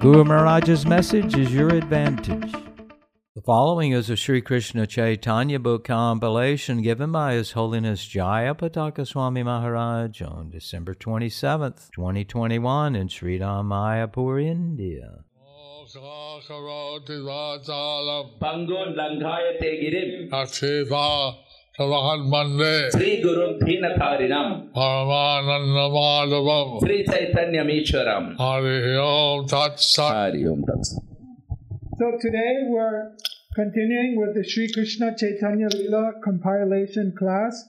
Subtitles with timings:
[0.00, 2.52] Guru Maharaj's message is your advantage.
[3.34, 9.42] The following is a Sri Krishna Chaitanya book compilation given by His Holiness Jayapataka Swami
[9.42, 15.24] Maharaj on December 27th, 2021 in Sri Mayapur, India.
[16.48, 20.30] Karoti Vajalam Pangon Langayate Girim
[21.78, 30.12] Akhiva Tavahan Mande Sri Gurum Dhinatharinam Paramananda Madhavam Sri Chaitanya Meeshwaram Hari Om Tat Sat
[30.12, 31.02] Hari Om Tat Sat.
[31.98, 33.12] So today we're
[33.54, 37.64] continuing with the Sri Krishna Chaitanya Lila compilation class.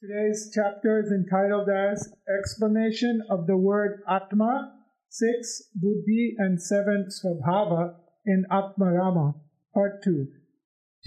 [0.00, 4.72] Today's chapter is entitled as Explanation of the Word Atma,
[5.10, 9.34] 6 Buddhi and 7 Swabhava in Atmarama,
[9.74, 10.28] Part 2.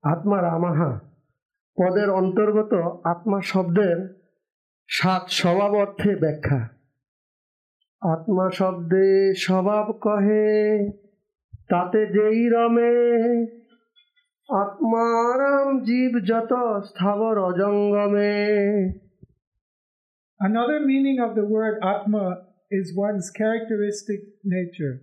[0.04, 1.00] আত্মা রামাহা।
[1.78, 4.20] পদের অন্তর্গত আত্মা শব্দের
[4.88, 6.70] সাত স্বভাব অর্থে ব্যাখ্যা।
[8.02, 10.90] আত্মা শব্দে স্বভাব কহে
[11.70, 13.42] তাতে যেই রমে।
[14.50, 18.46] আত্মারাম জীব যত স্থাবর অজঙ্গমে।
[20.40, 25.02] Another meaning of the word Atma is one's characteristic nature.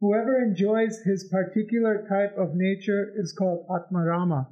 [0.00, 4.46] Whoever enjoys his particular type of nature is called Atmarama.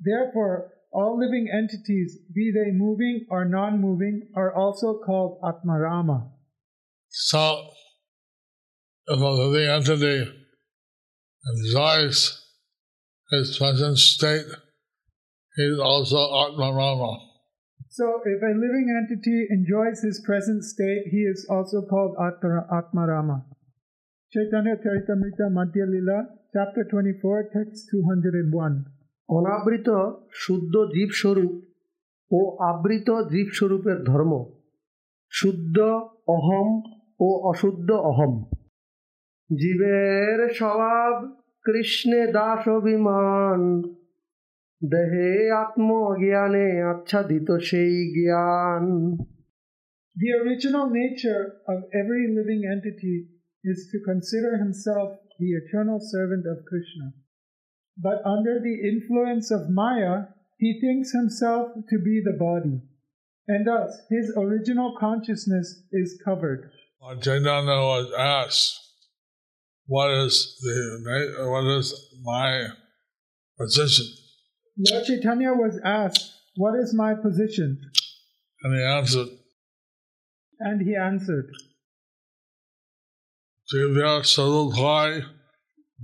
[0.00, 6.30] Therefore, all living entities, be they moving or non moving, are also called Atmarama.
[7.08, 7.70] So
[9.08, 10.30] a living entity
[11.54, 12.42] enjoys
[13.30, 14.46] his present state,
[15.56, 17.31] he is also Atmarama.
[17.94, 23.36] So, if a living entity enjoys his present state, he is also called Atma- Atmarama.
[24.32, 26.18] Chaitanya Charitamrita Madhya Lila,
[26.52, 28.74] chapter 24, text 201.
[29.28, 29.88] অনাবৃত
[30.32, 31.52] শুদ্ধ জীবস্বরূপ
[32.30, 34.32] ও আবৃত জীবস্বরূপের ধর্ম
[35.32, 35.78] শুদ্ধ
[36.28, 36.68] অহম
[37.20, 38.32] ও অশুদ্ধ অহম
[39.50, 41.12] জীবের স্বভাব
[41.64, 43.60] কৃষ্ণে দাস অভিমান
[44.93, 45.29] দেহে
[45.63, 48.85] আত্মজ্ঞানে আচ্ছাদিত সেই জ্ঞান
[50.15, 53.17] The original nature of every living entity
[53.71, 55.09] is to consider himself
[55.39, 57.07] the eternal servant of Krishna.
[58.07, 60.15] But under the influence of Maya,
[60.63, 62.77] he thinks himself to be the body,
[63.47, 65.67] and thus his original consciousness
[66.01, 66.61] is covered.
[67.01, 68.07] Lord Chaitanya was
[68.37, 68.69] asked,
[69.85, 70.35] "What is
[70.65, 71.87] the na- what is
[72.33, 72.49] my
[73.59, 74.07] position?"
[74.78, 77.78] Lord Chaitanya was asked, What is my position?
[78.62, 79.28] And he answered,
[80.60, 81.50] And he answered,
[83.72, 85.24] "Jivya Sarubhai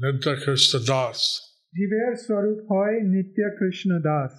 [0.03, 4.33] Nitya Krishna Das." Jiver Swarup Hoy Nitya Krishna Das.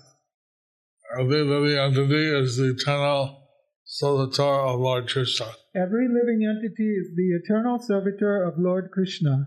[1.20, 3.48] Every living entity is the eternal
[3.86, 5.46] servitor of Lord Krishna.
[5.76, 9.46] Every living entity is the eternal servitor of Lord Krishna.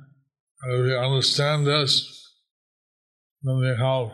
[0.63, 2.09] And if we understand this,
[3.43, 4.13] then we have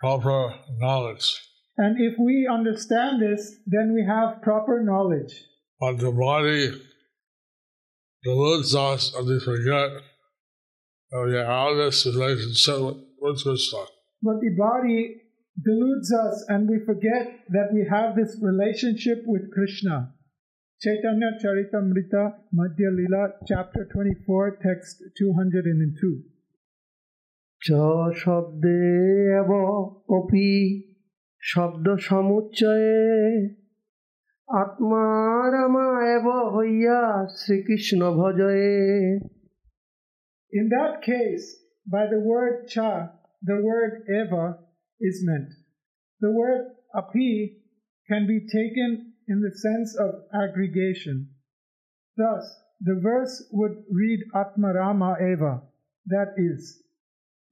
[0.00, 1.40] proper knowledge.
[1.78, 5.32] And if we understand this, then we have proper knowledge.
[5.78, 6.72] But the body
[8.24, 9.90] deludes us and we forget
[11.10, 12.78] that we have this relationship
[13.20, 13.84] with, Krishna.
[14.22, 15.22] But the body
[15.62, 20.12] deludes us and we forget that we have this relationship with Krishna.
[20.82, 26.35] Chaitanya Charitamrita Madhya Lila, chapter 24, text 202.
[27.61, 27.67] চ
[28.23, 28.79] শব্দে
[29.39, 29.51] এব
[30.17, 30.51] অপি
[31.41, 32.99] শব্দ সমুচ্চয়ে
[34.49, 36.25] আত্মারামা এব
[36.55, 36.99] হইয়া
[37.39, 38.75] Shrikrishna ভজয়ে
[40.53, 41.45] In that case,
[41.87, 42.91] by the word cha,
[43.41, 44.45] the word eva
[44.99, 45.51] is meant.
[46.21, 46.61] The word
[46.93, 47.31] api
[48.09, 50.11] can be taken in the sense of
[50.43, 51.17] aggregation.
[52.17, 52.43] Thus,
[52.81, 55.53] the verse would read Atmarama eva,
[56.05, 56.83] that is,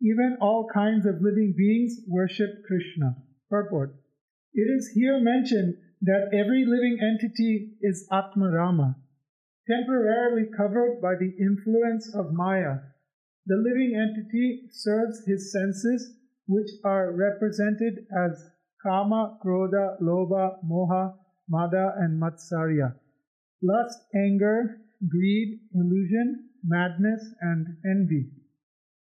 [0.04, 3.16] even all kinds of living beings worship Krishna.
[3.48, 3.94] Purport.
[4.52, 8.96] It is here mentioned that every living entity is Atmarama,
[9.66, 12.78] temporarily covered by the influence of Maya.
[13.46, 16.16] The living entity serves his senses,
[16.46, 18.50] which are represented as
[18.82, 21.14] Kama, Krodha, Lobha, Moha,
[21.48, 22.94] Mada, and Matsarya.
[23.62, 28.30] Lust, anger, greed, illusion, madness, and envy.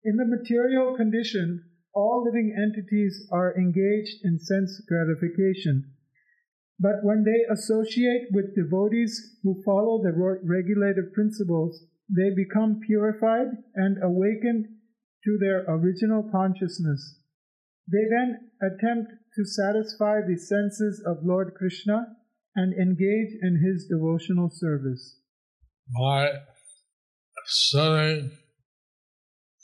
[0.04, 1.64] In the material condition,
[1.94, 5.93] all living entities are engaged in sense gratification.
[6.81, 10.12] But when they associate with devotees who follow the
[10.43, 14.66] regulative principles, they become purified and awakened
[15.25, 17.20] to their original consciousness.
[17.87, 22.16] They then attempt to satisfy the senses of Lord Krishna
[22.56, 25.20] and engage in his devotional service.
[25.96, 26.40] by
[27.46, 28.31] serving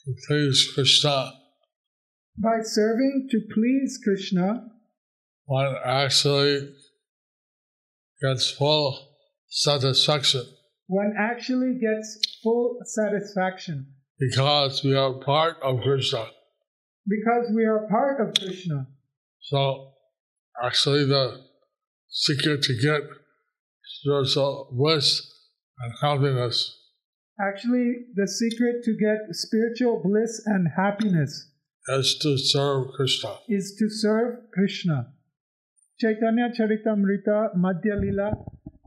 [0.09, 1.33] to please Krishna,
[2.39, 4.69] By serving to please Krishna,
[5.45, 6.73] one actually
[8.23, 9.17] gets full
[9.49, 10.45] satisfaction.
[10.87, 13.93] One actually gets full satisfaction.
[14.19, 16.27] Because we are part of Krishna.
[17.07, 18.87] because we are part of Krishna.
[19.41, 19.93] So,
[20.63, 21.43] actually, the
[22.09, 23.03] secret to get
[23.85, 25.31] spiritual uh, bliss
[25.81, 26.77] and happiness
[27.39, 31.53] Actually, the secret to get spiritual bliss and happiness
[31.87, 33.31] is to serve Krishna.
[33.49, 35.15] is to serve Krishna.
[36.01, 38.33] Chaitanya Charitamrita Madhya Lila,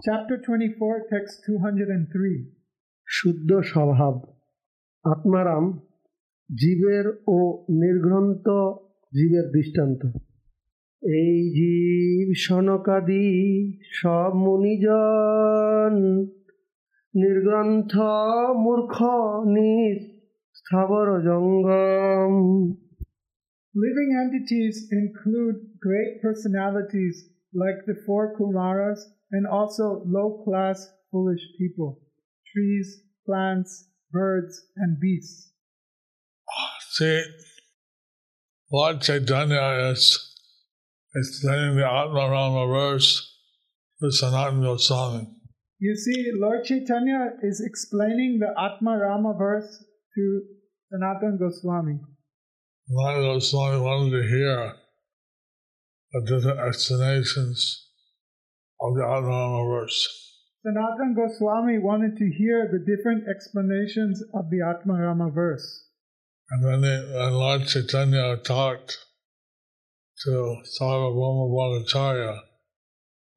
[0.04, 2.36] chapter 24, text 203.
[3.08, 4.16] শুদ্ধ স্বভাব
[5.06, 5.66] আত্মারাম
[6.50, 7.06] জীবের
[7.36, 7.38] ও
[7.82, 8.48] নির্ঘ্রন্ত
[9.14, 10.02] জীবের দৃষ্টান্ত
[11.04, 13.28] এই জীব সনকাদি
[14.00, 15.94] সব মুনিজন
[17.23, 17.93] নির্গ্রন্থ
[18.65, 18.97] মূর্খ
[19.59, 19.99] নিজ
[20.61, 22.35] স্থাবর জঙ্গম
[23.85, 25.57] Living entities include
[25.87, 27.17] great personalities
[27.63, 29.01] like the four Kumaras
[29.35, 29.85] and also
[30.17, 30.79] low class
[31.11, 31.91] foolish people,
[32.51, 32.89] trees,
[33.27, 33.73] plants,
[34.11, 35.53] birds, and beasts.
[36.97, 37.23] See,
[38.73, 40.03] Lord Chaitanya is
[41.15, 43.11] explaining the Atma Rama verse
[44.01, 45.27] to Sanatana Goswami.
[45.82, 49.84] You see, Lord Chaitanya is explaining the Atma Rama verse
[50.14, 50.42] to
[50.92, 51.98] Sanatan Goswami.
[52.88, 54.78] Sanatana Goswami wanted to hear
[56.14, 57.74] the different explanations
[58.80, 60.08] of the Atma Rama verse.
[60.64, 65.88] Sanatan Goswami wanted to hear the different explanations of the Atma Rama verse.
[66.52, 69.00] And when, they, when Lord Chaitanya talked
[70.26, 72.51] to Sarvabhauma Bhattacharya,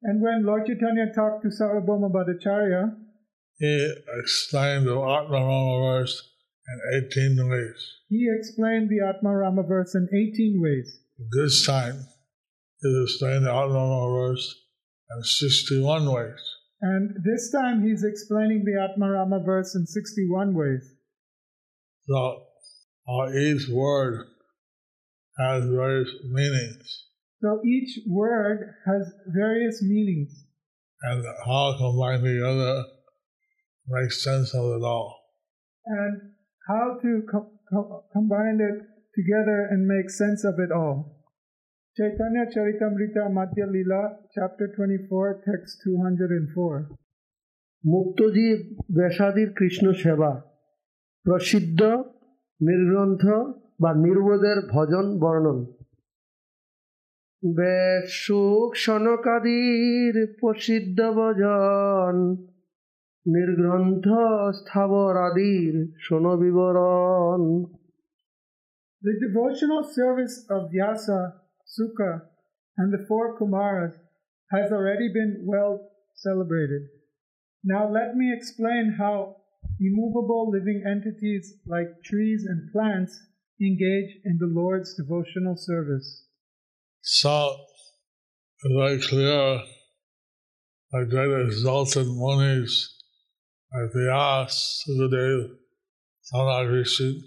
[0.07, 2.95] And when Lord Chaitanya talked to Sarvabhauma Bhattacharya,
[3.57, 6.21] he explained the Atma Rama verse
[6.67, 7.93] in 18 ways.
[8.09, 10.99] he explained the Atma Rama verse in 18 ways.
[11.33, 12.05] This time,
[12.81, 14.55] he explained the Atma Rama verse
[15.17, 16.41] in 61 ways.
[16.81, 20.83] And this time he's explaining the Atma Rama verse in 61 ways.
[22.07, 22.43] So
[23.07, 24.27] uh, each word
[25.39, 27.05] has various meanings,
[27.44, 30.32] So each word has various meanings.
[31.02, 32.74] and how combined together
[33.88, 35.08] makes sense of it all.
[35.86, 36.14] and
[36.68, 38.78] how to co- co- combine it
[39.16, 40.96] together and make sense of it all.
[41.96, 44.02] Chaitanya Charitamrita Madhya Lila,
[44.34, 46.76] chapter 24, text 204.
[47.84, 48.58] মুক্তজীব
[48.96, 50.30] ব্যাসাদির Krishna সেবা
[51.26, 51.80] প্রসিদ্ধ
[52.60, 53.24] নির্গ্রন্থ
[53.80, 55.58] বা নির্বোধের ভজন বর্ণন
[58.21, 62.15] সুখ সনকাদির প্রসিদ্ধ ভজন
[63.25, 64.07] নির্গ্রন্থ
[64.59, 67.41] স্থাবর আদির শোনো বিবরণ
[69.03, 71.21] The devotional service of Vyasa,
[71.75, 72.11] Suka,
[72.79, 73.95] and the four Kumaras
[74.55, 75.73] has already been well
[76.25, 76.83] celebrated.
[77.63, 79.15] Now let me explain how
[79.87, 83.13] immovable living entities like trees and plants
[83.61, 86.24] engage in the Lord's devotional service.
[87.07, 87.55] So,
[88.63, 89.61] it's very clear
[90.91, 92.95] the great exalted munis
[93.71, 95.49] like Vyas, Sukadev,
[96.33, 97.21] Sanat Rishi,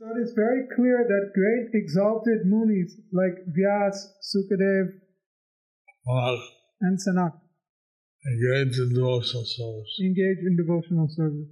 [0.00, 4.88] So it is very clear that great exalted munis like Vyas, Sukadev,
[6.08, 6.40] Sanat
[6.80, 7.34] and Sanak
[8.26, 9.98] engaged in devotional service.
[10.00, 11.48] engage in devotional service.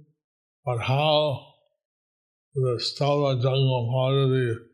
[0.65, 1.47] But how
[2.55, 4.69] the Stava how do the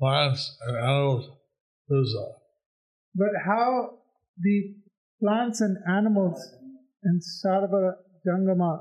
[0.00, 1.39] plants and animals
[1.89, 2.33] do that?
[3.15, 3.69] But how
[4.37, 4.57] the
[5.21, 6.39] plants and animals
[7.03, 7.81] in Sarva
[8.25, 8.71] Jangama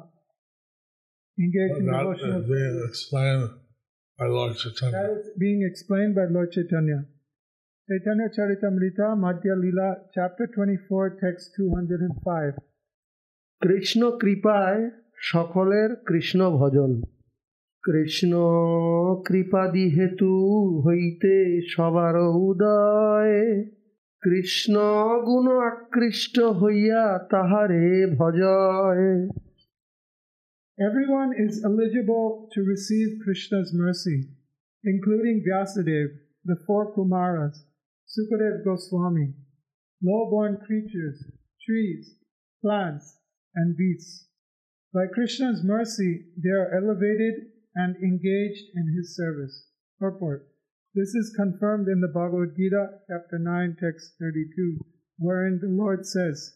[1.38, 2.88] engage in That devotional is being service.
[2.90, 3.49] explained
[4.19, 5.02] by Lord That Chaitanya.
[5.19, 7.00] is being explained by Lord Chaitanya.
[7.88, 12.54] Chaitanya Charitamrita, Madhya Lila, chapter 24, text 205.
[13.62, 14.83] Krishna কৃপায়
[15.31, 16.90] সকলের কৃষ্ণ ভজন
[17.87, 18.33] কৃষ্ণ
[19.26, 20.35] কৃপাদি হেতু
[20.85, 21.37] হইতে
[21.73, 22.16] সবার
[22.49, 23.38] উদয়
[24.25, 24.75] কৃষ্ণ
[25.26, 27.87] গুণ আকৃষ্ট হইয়া তাহারে
[28.19, 29.07] ভজয়
[30.88, 34.19] Everyone is eligible to receive Krishna's mercy,
[34.93, 36.14] including Vyasadeva,
[36.49, 37.57] the four Kumaras,
[38.12, 39.28] Sukadev Goswami,
[40.09, 41.19] low-born creatures,
[41.64, 42.04] trees,
[42.62, 43.07] plants,
[43.59, 44.14] and beasts.
[44.97, 46.12] By Krishna's mercy,
[46.43, 47.35] they are elevated
[47.76, 49.68] and engaged in his service.
[50.00, 50.48] Purport.
[50.96, 54.80] This is confirmed in the Bhagavad Gita, chapter 9, text 32,
[55.18, 56.56] wherein the Lord says,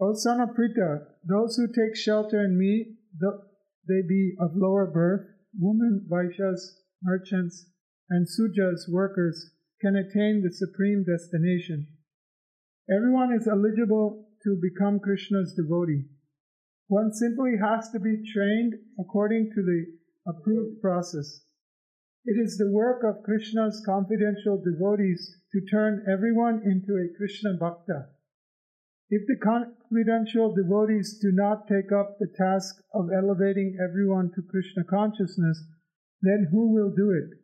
[0.00, 3.42] O son of Pritha, those who take shelter in me, though
[3.88, 5.26] they be of lower birth,
[5.58, 6.60] women, Vaishyas,
[7.02, 7.66] merchants,
[8.08, 11.88] and Sudras, workers, can attain the supreme destination.
[12.90, 16.04] Everyone is eligible to become Krishna's devotee.
[16.86, 19.97] One simply has to be trained according to the
[20.28, 21.40] approved process.
[22.24, 28.08] It is the work of Krishna's confidential devotees to turn everyone into a Krishna Bhakta.
[29.10, 34.84] If the confidential devotees do not take up the task of elevating everyone to Krishna
[34.84, 35.64] consciousness,
[36.20, 37.38] then who will do it?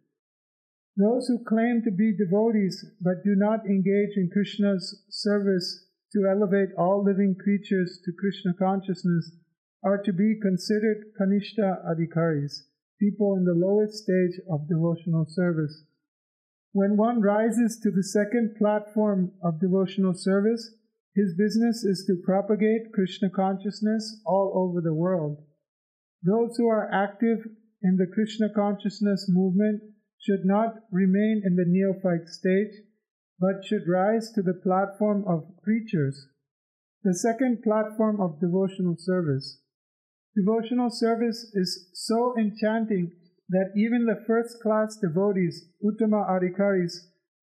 [0.96, 6.68] Those who claim to be devotees but do not engage in Krishna's service to elevate
[6.76, 9.34] all living creatures to Krishna consciousness
[9.82, 12.64] are to be considered Kanishta Adhikaris,
[13.00, 15.84] people in the lowest stage of devotional service.
[16.72, 20.74] When one rises to the second platform of devotional service,
[21.14, 25.38] his business is to propagate Krishna consciousness all over the world.
[26.22, 27.46] Those who are active
[27.82, 29.82] in the Krishna consciousness movement
[30.18, 32.72] should not remain in the neophyte stage,
[33.38, 36.28] but should rise to the platform of preachers,
[37.02, 39.60] the second platform of devotional service.
[40.36, 43.12] Devotional service is so enchanting
[43.48, 46.94] that even the first class devotees, Uttama Adhikaris,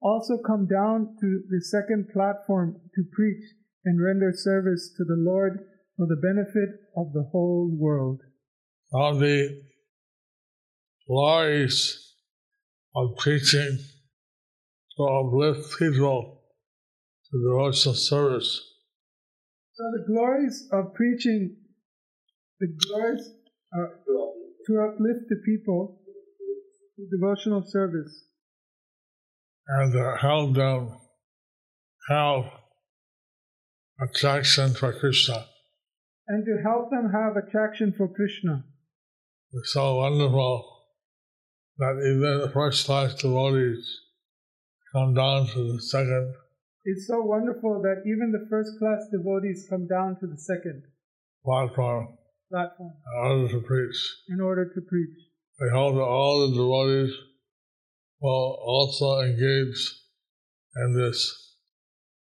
[0.01, 3.43] also come down to the second platform to preach
[3.85, 5.59] and render service to the Lord
[5.95, 8.19] for the benefit of the whole world.
[8.93, 9.61] Of the
[11.07, 12.15] glories
[12.95, 13.77] of preaching
[14.97, 16.41] to uplift people
[17.31, 18.59] to devotional service.
[19.73, 21.55] So the glories of preaching,
[22.61, 23.27] the glories
[23.73, 23.89] are
[24.67, 25.99] to uplift the people
[26.95, 28.25] to devotional service.
[29.67, 30.99] And to help them
[32.09, 32.43] have
[33.99, 35.47] attraction for Krishna.
[36.27, 38.63] and to help them have attraction for Krishna.
[39.53, 40.63] It's so wonderful
[41.77, 43.85] that even the first class devotees
[44.93, 46.35] come down to the second.
[46.85, 50.83] It's so wonderful that even the first class devotees come down to the second.
[51.43, 52.17] Platform
[52.50, 53.98] platform in order to preach.
[54.28, 55.16] in order to preach.
[55.66, 57.12] I hope that all the devotees
[58.20, 59.80] will also engage
[60.82, 61.18] in this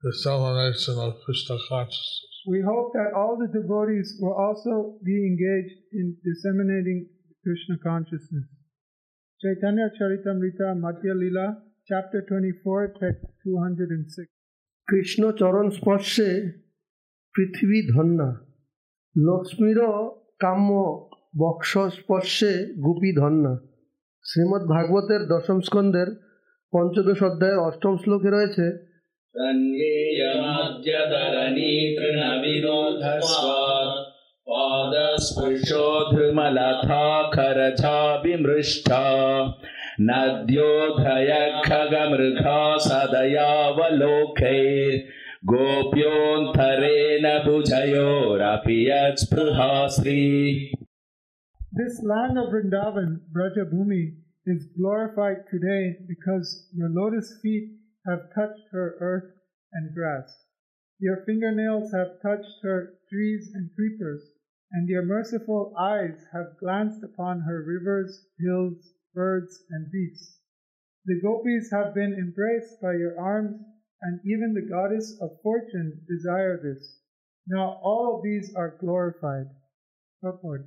[0.04, 2.26] dissemination of Krishna consciousness.
[2.48, 4.74] We hope that all the devotees will also
[5.04, 7.10] be engaged in disseminating
[7.44, 8.48] Krishna consciousness.
[9.42, 11.48] Chaitanya Charitamrita Madhya Lila,
[11.88, 14.28] chapter 24, text 206.
[14.90, 16.30] Krishna চরণ স্পর্শে
[17.36, 18.30] পৃথিবী ধন্যা
[19.15, 19.81] লক্ষ্মীর
[20.41, 20.71] কাম্য
[21.39, 22.53] বক্ষস্পর্শে
[22.85, 23.55] গুপি ধন্যা
[24.25, 26.09] শ্রীমদ্ ভাগবতের দশম স্কন্ধের
[26.73, 28.65] পঞ্চদশ অধ্যায়ের অষ্টম শ্লোকে রয়েছে
[40.09, 41.33] নদ্যোধয়
[41.67, 44.15] খগমৃঘা সদয়াবলোকৈর
[45.48, 46.84] नद्योधय खगमृगा
[47.20, 50.20] सदयावलोकैर्गोप्योऽन्तरेण भुजयोरपि यत्स्पृहा Shri
[51.80, 58.68] This land of Vrindavan, Braja Bhumi, is glorified today because your lotus feet have touched
[58.72, 59.32] her earth
[59.74, 60.34] and grass.
[61.00, 64.32] Your fingernails have touched her trees and creepers,
[64.72, 70.40] and your merciful eyes have glanced upon her rivers, hills, birds, and beasts.
[71.06, 73.62] The gopis have been embraced by your arms,
[74.05, 77.01] and even the goddess of fortune desire this.
[77.47, 79.47] Now all of these are glorified.
[80.23, 80.67] Purport.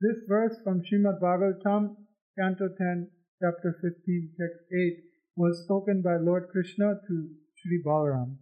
[0.00, 1.96] This verse from Srimad Bhagavatam,
[2.38, 3.10] Canto 10,
[3.42, 5.04] Chapter 15, Text 8,
[5.36, 8.36] was spoken by Lord Krishna to Sri Balaram.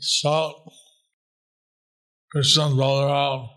[0.00, 0.54] So,
[2.32, 3.48] Krishna and Balaram,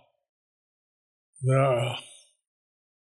[1.41, 1.95] they're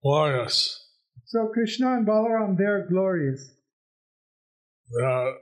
[0.01, 0.79] glorious.
[1.25, 3.50] So Krishna and Balaram, they are glorious.
[4.91, 5.33] Their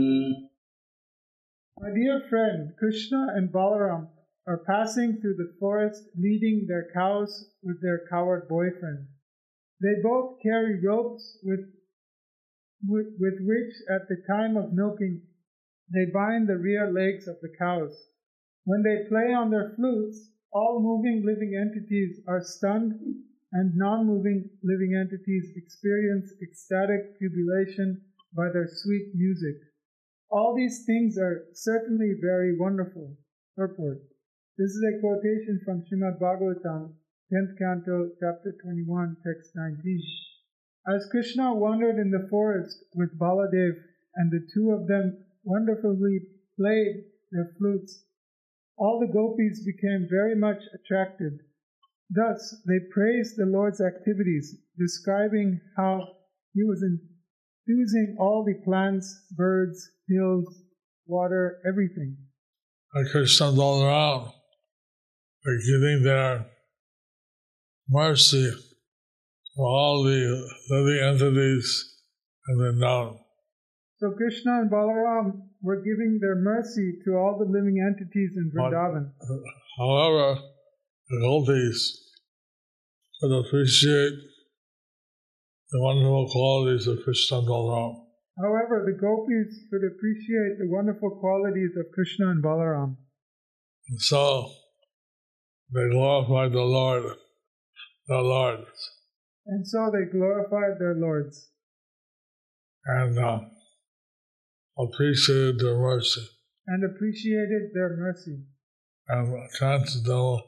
[1.82, 4.10] My dear friend, Krishna and Balaram
[4.48, 9.08] are passing through the forest leading their cows with their coward boyfriend.
[9.82, 11.62] They both carry ropes with,
[12.88, 15.24] with, with which, at the time of milking,
[15.92, 17.98] they bind the rear legs of the cows.
[18.67, 22.99] When they play on their flutes, all moving living entities are stunned,
[23.53, 28.03] and non moving living entities experience ecstatic jubilation
[28.35, 29.55] by their sweet music.
[30.31, 33.17] All these things are certainly very wonderful.
[33.57, 34.03] Purport.
[34.59, 36.93] This is a quotation from Srimad Bhagavatam,
[37.33, 40.03] 10th canto, chapter 21, text 19.
[40.89, 43.79] As Krishna wandered in the forest with Baladev,
[44.17, 46.19] and the two of them wonderfully
[46.59, 48.03] played their flutes,
[48.79, 51.41] all the gopis became very much attracted.
[52.11, 56.07] Thus, they praised the Lord's activities, describing how
[56.53, 60.47] he was infusing all the plants, birds, hills,
[61.07, 62.17] water, everything.
[62.95, 64.33] And Krishna and Balaram
[65.47, 66.47] are giving their
[67.89, 71.95] mercy to all the living entities
[72.49, 73.26] in Vrindavan.
[73.99, 79.13] So Krishna and Balaram were giving their mercy to all the living entities in Vrindavan.
[79.79, 80.39] However,
[81.09, 82.13] the gopis
[83.21, 84.19] could appreciate
[85.71, 88.03] the wonderful qualities of Krishna and Balaram.
[88.39, 92.97] However, the gopis could appreciate the wonderful qualities of Krishna and Balaram.
[93.89, 94.51] And so
[95.73, 97.17] they glorified the Lord,
[98.09, 98.91] the lords.
[99.47, 101.51] And so they glorified their lords
[102.87, 103.41] and uh,
[104.79, 106.23] appreciated their mercy
[106.67, 108.39] and appreciated their mercy
[109.09, 110.43] and transcendental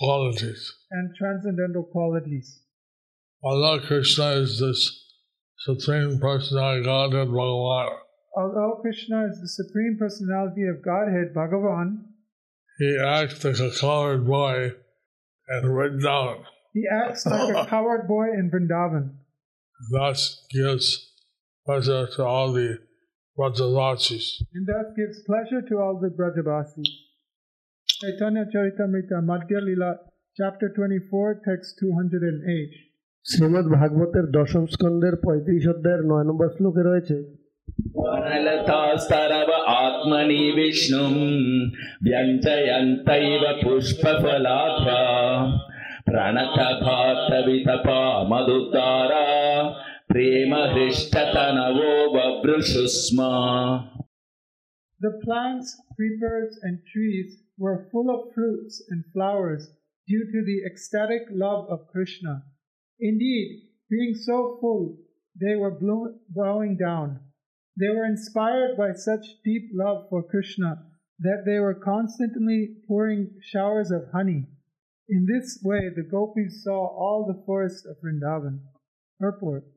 [0.00, 0.72] qualities.
[0.90, 2.60] and transcendental qualities.
[3.42, 5.00] Allah Krishna is this
[5.58, 7.96] Supreme Personality of Godhead Bhagavan.
[8.36, 11.98] Although Krishna is the Supreme Personality of Godhead, Bhagavan,
[12.78, 14.72] He acts like a colored boy
[15.48, 19.12] and Vrindavan, he acts like a coward boy in Vrindavan.
[19.92, 21.12] thus gives
[21.64, 22.78] pleasure to all the
[23.37, 24.25] Vrajavasis.
[24.53, 26.89] and thus gives pleasure to all the Brajavasis.
[27.89, 29.91] Chaitanya Charitamrita Madhya Lila,
[30.37, 32.71] chapter 24, text 208.
[33.25, 37.17] Shrimad ভাগবতের দশম স্কন্দের পঁয়ত্রিশ অধ্যায়ের নয় নম্বর শ্লোকে রয়েছে
[37.95, 41.19] वनलतास्तरव आत्मनि विष्णुम्
[42.05, 45.01] व्यञ्जयन्तैव पुष्पफलाभ्या
[46.09, 47.99] प्रणतभातवितपा
[48.31, 49.92] मधुतारा प्रेमहृष्टतनवो बभृशु स्म
[55.00, 59.68] The plants, creepers, and trees were full of fruits and flowers
[60.06, 62.44] due to the ecstatic love of Krishna.
[63.00, 64.98] Indeed, being so full,
[65.40, 65.76] they were
[66.28, 67.18] bowing down.
[67.76, 70.86] They were inspired by such deep love for Krishna
[71.18, 74.46] that they were constantly pouring showers of honey.
[75.08, 78.60] In this way, the gopis saw all the forest of Vrindavan.
[79.18, 79.73] Purport.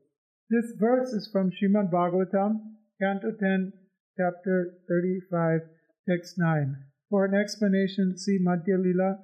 [0.50, 2.60] This verse is from Srimad Bhagavatam,
[2.98, 3.70] Canto 10,
[4.16, 5.60] chapter 35,
[6.08, 6.74] text 9.
[7.10, 9.18] For an explanation, see Madhya Lila,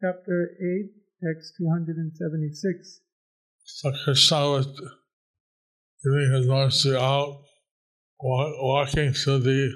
[0.00, 0.90] chapter 8,
[1.22, 3.00] text 276.
[3.66, 4.68] So Krishna was
[6.02, 7.42] giving his mercy out,
[8.18, 9.68] walking through the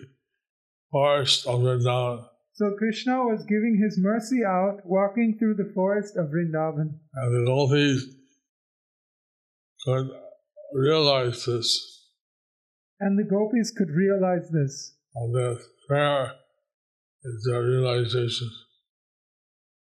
[0.91, 2.25] forest of Vrindavan.
[2.55, 6.99] So Krishna was giving his mercy out, walking through the forest of Vrindavan.
[7.13, 8.07] And the gopis
[9.85, 10.09] could
[10.74, 11.70] realize this,
[13.02, 14.74] And the gopis could realize this.
[15.16, 16.24] and that prayer
[17.24, 18.50] is their realization.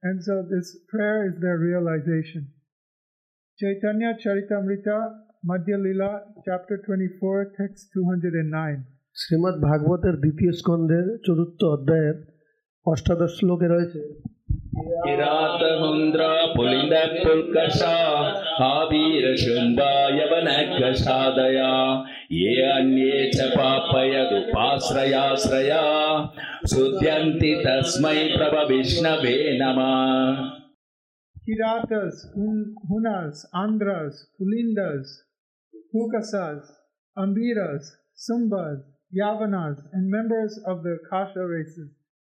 [0.03, 2.42] And so this prayer is their realization.
[3.59, 4.98] Chaitanya Charitamrita,
[5.50, 6.11] Madhya Lila,
[6.46, 8.79] chapter 24, text 209.
[9.16, 12.16] Shrimad ভাগবতের দ্বিতীয় স্কন্ধের চতুর্থ অধ্যায়ের
[12.87, 14.00] অষ্টাদশ শ্লোকে রয়েছে
[18.60, 25.84] हावीरशृम्बायवनग्र साधया ये अन्ये च पापयदुपाश्रयाश्रया।
[26.69, 29.93] शुद्ध्यन्ति तस्मै प्रभविष्णवे नमः।
[31.50, 32.15] Kiratas,
[32.89, 35.06] Hunas, Andhras, Pulindas,
[35.91, 36.63] Pulkasas,
[37.17, 37.84] Abhiras,
[38.15, 38.80] Sumbhas,
[39.19, 41.89] Yavanas, and members of the Khasa races,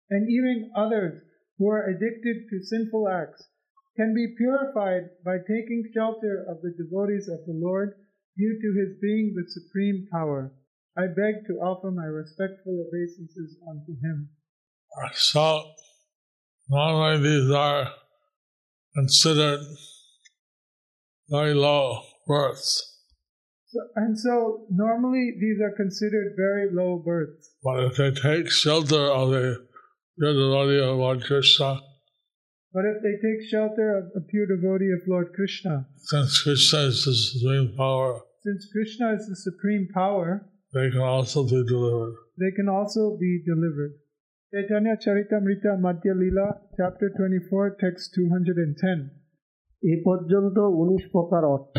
[0.10, 1.22] and even others
[1.60, 3.48] who are addicted to sinful acts,
[3.96, 7.94] can be purified by taking shelter of the devotees of the Lord
[8.38, 10.52] due to his being the supreme power.
[10.98, 14.30] I beg to offer my respectful obeisances unto him.
[15.14, 15.64] So,
[16.70, 17.92] normally these are
[18.96, 19.62] considered
[21.30, 22.94] very low births.
[23.68, 27.56] So, and so normally these are considered very low births.
[27.64, 29.66] But if they take shelter of the
[30.20, 31.82] devotee of Lord Krishna,
[32.75, 35.75] But if they take shelter of a pure devotee of Lord Krishna,
[36.13, 38.11] since Krishna is the supreme power,
[38.47, 40.29] since Krishna is the supreme power,
[40.77, 42.15] they can also be delivered.
[42.43, 43.93] they can also be delivered.
[44.53, 48.99] Chaitanya Charitamrita Madhya Lila, chapter 24, text 210.
[49.83, 51.79] এ পর্যন্ত উনিশ প্রকার অর্থ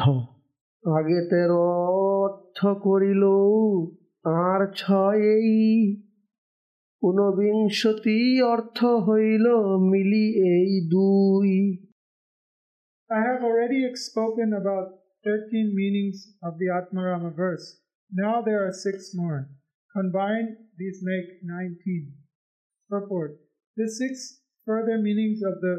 [0.83, 1.63] আগে তেরো
[2.23, 3.23] অর্থ করিল
[4.45, 5.53] আর ছয়েই
[7.07, 8.19] ঊনবিংশতি
[8.53, 9.45] অর্থ হইল
[9.91, 11.51] মিলি এই দুই
[13.17, 14.87] I have already spoken about
[15.23, 17.67] 13 meanings of the Atmarama verse.
[18.23, 19.41] Now there are six more.
[19.97, 22.13] Combined, these make 19.
[22.89, 23.31] Purport.
[23.79, 24.11] The six
[24.67, 25.75] further meanings of the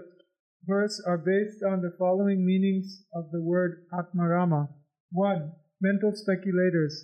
[0.66, 4.62] verse are based on the following meanings of the word Atmarama.
[5.12, 5.52] 1.
[5.80, 6.94] Mental speculators.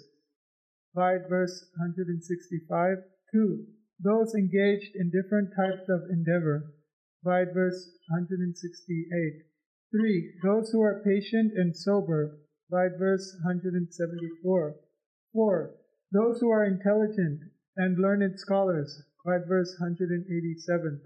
[0.95, 2.97] Vide verse 165.
[3.33, 3.65] 2.
[4.04, 6.74] Those engaged in different types of endeavor.
[7.24, 9.46] Vide verse 168.
[9.92, 10.34] 3.
[10.44, 12.40] Those who are patient and sober.
[12.72, 14.76] Vide verse 174.
[15.34, 15.76] 4.
[16.12, 17.42] Those who are intelligent
[17.78, 19.04] and learned scholars.
[19.24, 21.02] Vide verse 187.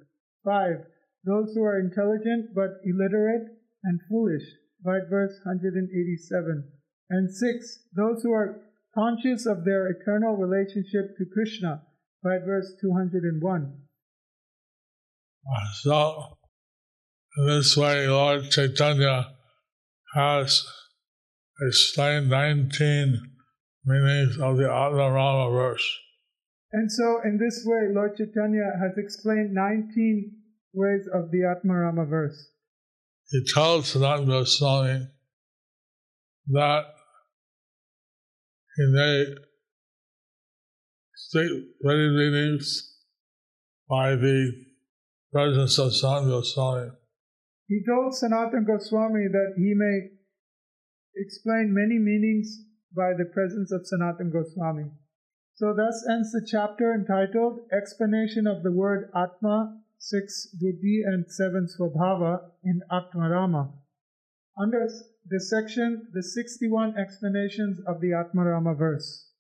[0.45, 0.85] 5.
[1.25, 3.47] Those who are intelligent but illiterate
[3.83, 4.43] and foolish.
[4.83, 6.71] Vide verse 187.
[7.09, 7.79] And 6.
[7.93, 8.61] Those who are
[8.93, 11.81] conscious of their eternal relationship to Krishna.
[12.25, 13.73] Vide verse 201.
[15.75, 16.37] So,
[17.37, 19.35] in this way, Lord Chaitanya
[20.15, 20.65] has
[21.61, 23.21] explained 19
[23.85, 25.99] meanings of the Atmarama verse.
[26.71, 30.31] And so, in this way, Lord Chaitanya has explained 19
[30.73, 32.49] ways of the Atmarama verse.
[33.29, 35.07] He tells Sanatana Goswami
[36.47, 36.85] that
[38.77, 39.25] he may
[41.15, 41.49] state
[41.81, 42.93] many meanings
[43.89, 44.51] by the
[45.31, 46.89] presence of Sanatana Goswami.
[47.67, 50.09] He told Sanatana Goswami that he may
[51.15, 52.59] explain many meanings
[52.95, 54.91] by the presence of Sanatana Goswami.
[55.55, 61.67] So, thus ends the chapter entitled Explanation of the Word Atma, 6 Buddhi, and 7
[61.79, 63.71] Swabhava in Atmarama.
[64.59, 64.85] Under
[65.25, 69.31] this section, the 61 explanations of the Atmarama verse.